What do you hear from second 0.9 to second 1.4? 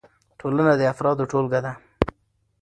افرادو